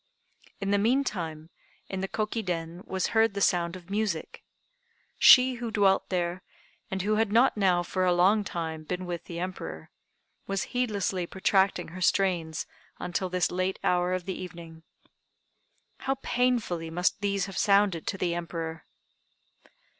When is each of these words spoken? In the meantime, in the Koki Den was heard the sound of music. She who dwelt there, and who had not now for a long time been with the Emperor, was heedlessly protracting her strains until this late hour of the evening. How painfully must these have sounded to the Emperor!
In 0.59 0.71
the 0.71 0.79
meantime, 0.79 1.51
in 1.87 1.99
the 2.01 2.07
Koki 2.07 2.41
Den 2.41 2.81
was 2.87 3.09
heard 3.13 3.35
the 3.35 3.39
sound 3.39 3.75
of 3.75 3.91
music. 3.91 4.43
She 5.19 5.57
who 5.61 5.69
dwelt 5.69 6.09
there, 6.09 6.41
and 6.89 7.03
who 7.03 7.17
had 7.17 7.31
not 7.31 7.55
now 7.55 7.83
for 7.83 8.03
a 8.03 8.11
long 8.11 8.43
time 8.43 8.83
been 8.83 9.05
with 9.05 9.25
the 9.25 9.37
Emperor, 9.37 9.91
was 10.47 10.63
heedlessly 10.73 11.27
protracting 11.27 11.89
her 11.89 12.01
strains 12.01 12.65
until 12.97 13.29
this 13.29 13.51
late 13.51 13.77
hour 13.83 14.13
of 14.15 14.25
the 14.25 14.33
evening. 14.33 14.81
How 15.99 16.15
painfully 16.23 16.89
must 16.89 17.21
these 17.21 17.45
have 17.45 17.59
sounded 17.59 18.07
to 18.07 18.17
the 18.17 18.33
Emperor! 18.33 18.87